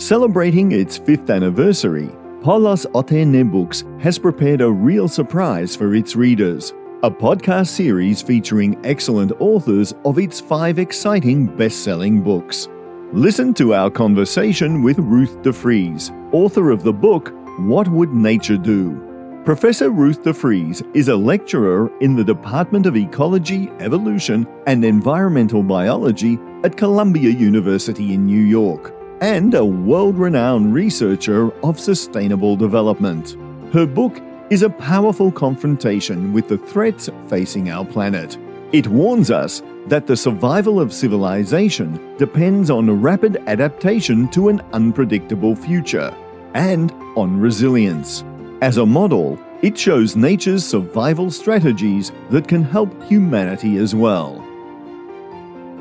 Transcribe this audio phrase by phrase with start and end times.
[0.00, 2.08] Celebrating its fifth anniversary,
[2.40, 6.72] Polos Otene Books has prepared a real surprise for its readers.
[7.02, 12.66] A podcast series featuring excellent authors of its five exciting best selling books.
[13.12, 19.42] Listen to our conversation with Ruth DeFries, author of the book What Would Nature Do?
[19.44, 26.38] Professor Ruth DeFries is a lecturer in the Department of Ecology, Evolution, and Environmental Biology
[26.64, 33.36] at Columbia University in New York, and a world renowned researcher of sustainable development.
[33.72, 34.20] Her book
[34.50, 38.36] is a powerful confrontation with the threats facing our planet.
[38.72, 45.54] It warns us that the survival of civilization depends on rapid adaptation to an unpredictable
[45.54, 46.14] future
[46.54, 48.24] and on resilience.
[48.62, 54.46] As a model, it shows nature's survival strategies that can help humanity as well.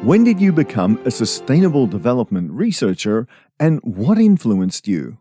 [0.03, 3.27] When did you become a sustainable development researcher
[3.59, 5.17] and what influenced you?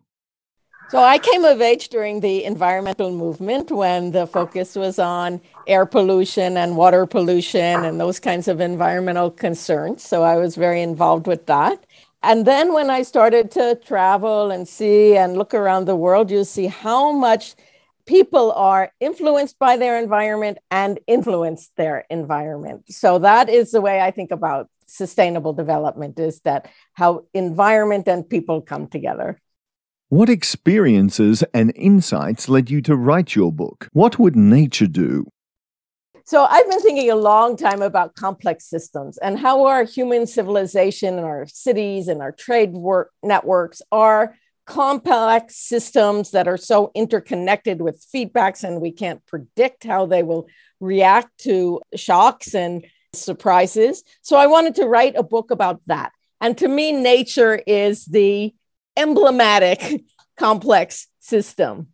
[0.91, 5.85] So I came of age during the environmental movement when the focus was on air
[5.85, 10.05] pollution and water pollution and those kinds of environmental concerns.
[10.05, 11.85] So I was very involved with that.
[12.23, 16.45] And then when I started to travel and see and look around the world, you
[16.45, 17.57] see how much
[18.09, 22.91] people are influenced by their environment and influence their environment.
[22.91, 28.29] So that is the way I think about sustainable development is that how environment and
[28.29, 29.39] people come together.
[30.09, 33.91] What experiences and insights led you to write your book?
[33.93, 35.27] What would nature do?
[36.25, 41.19] So I've been thinking a long time about complex systems and how our human civilization
[41.19, 44.35] and our cities and our trade work networks are
[44.69, 50.47] complex systems that are so interconnected with feedbacks and we can't predict how they will
[50.79, 54.05] react to shocks and surprises.
[54.21, 56.13] So I wanted to write a book about that.
[56.41, 58.55] And to me, nature is the
[58.97, 60.05] emblematic
[60.37, 61.89] complex system.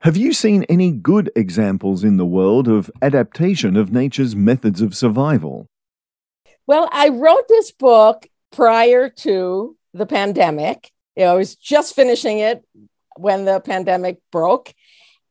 [0.00, 4.94] Have you seen any good examples in the world of adaptation of nature's methods of
[4.94, 5.68] survival?
[6.66, 10.90] Well, I wrote this book prior to the pandemic.
[11.16, 12.64] You know, I was just finishing it
[13.16, 14.74] when the pandemic broke.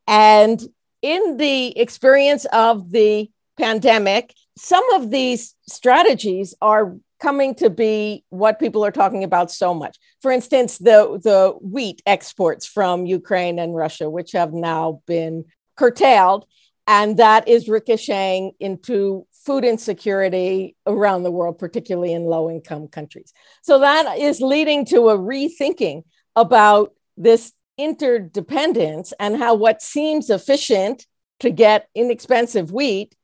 [0.07, 0.61] And
[1.01, 8.59] in the experience of the pandemic, some of these strategies are coming to be what
[8.59, 9.97] people are talking about so much.
[10.21, 15.45] For instance, the, the wheat exports from Ukraine and Russia, which have now been
[15.77, 16.45] curtailed,
[16.87, 23.33] and that is ricocheting into food insecurity around the world, particularly in low income countries.
[23.61, 26.03] So that is leading to a rethinking
[26.35, 31.05] about this interdependence and how what seems efficient
[31.39, 33.15] to get inexpensive wheat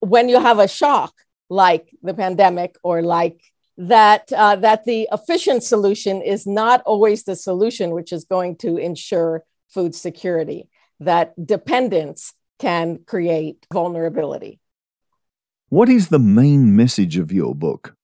[0.00, 1.12] when you have a shock
[1.48, 3.40] like the pandemic or like
[3.78, 8.76] that uh, that the efficient solution is not always the solution which is going to
[8.76, 10.68] ensure food security
[10.98, 14.60] that dependence can create vulnerability.
[15.68, 17.94] What is the main message of your book?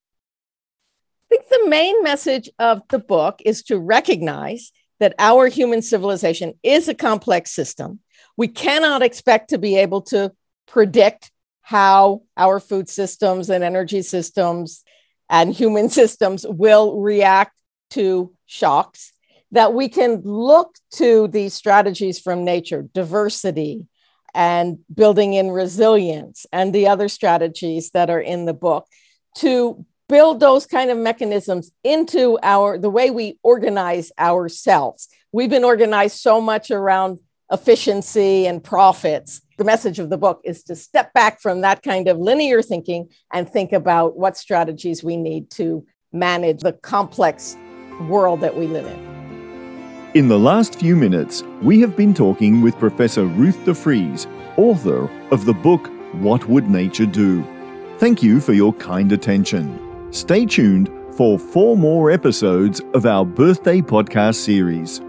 [1.24, 6.54] I think the main message of the book is to recognize that our human civilization
[6.62, 8.00] is a complex system.
[8.36, 10.32] We cannot expect to be able to
[10.66, 11.30] predict
[11.60, 14.82] how our food systems and energy systems
[15.30, 17.56] and human systems will react
[17.90, 19.12] to shocks,
[19.50, 23.86] that we can look to these strategies from nature, diversity
[24.34, 28.86] and building in resilience, and the other strategies that are in the book
[29.38, 35.08] to build those kind of mechanisms into our the way we organize ourselves.
[35.32, 37.18] We've been organized so much around
[37.50, 42.08] efficiency and profits the message of the book is to step back from that kind
[42.08, 47.56] of linear thinking and think about what strategies we need to manage the complex
[48.08, 49.11] world that we live in.
[50.14, 54.26] In the last few minutes, we have been talking with Professor Ruth DeFries,
[54.58, 57.42] author of the book What Would Nature Do?
[57.96, 60.12] Thank you for your kind attention.
[60.12, 65.00] Stay tuned for four more episodes of our birthday podcast series.